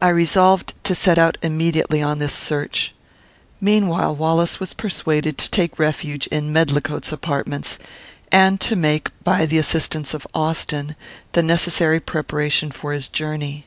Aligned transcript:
I 0.00 0.08
resolved 0.08 0.72
to 0.84 0.94
set 0.94 1.18
out 1.18 1.36
immediately 1.42 2.00
on 2.00 2.18
this 2.18 2.32
search. 2.32 2.94
Meanwhile, 3.60 4.16
Wallace 4.16 4.58
was 4.58 4.72
persuaded 4.72 5.36
to 5.36 5.50
take 5.50 5.78
refuge 5.78 6.26
in 6.28 6.50
Medlicote's 6.50 7.12
apartments; 7.12 7.78
and 8.32 8.58
to 8.62 8.74
make, 8.74 9.10
by 9.22 9.44
the 9.44 9.58
assistance 9.58 10.14
of 10.14 10.26
Austin, 10.32 10.96
the 11.32 11.42
necessary 11.42 12.00
preparation 12.00 12.70
for 12.70 12.94
his 12.94 13.10
journey. 13.10 13.66